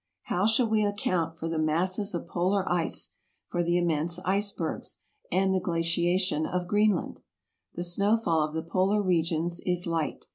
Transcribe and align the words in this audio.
How 0.23 0.47
shall 0.47 0.67
we 0.67 0.83
account 0.83 1.37
for 1.37 1.47
the 1.47 1.59
masses 1.59 2.15
of 2.15 2.27
polar 2.27 2.67
ice, 2.67 3.13
for 3.49 3.61
the 3.63 3.77
immense 3.77 4.17
icebergs, 4.25 4.97
and 5.31 5.53
the 5.53 5.59
glaciation 5.59 6.47
of 6.47 6.67
Greenland? 6.67 7.19
The 7.75 7.83
snowfall 7.83 8.41
of 8.47 8.55
the 8.55 8.63
polar 8.63 9.03
regions 9.03 9.59
is 9.63 9.85
light. 9.85 10.25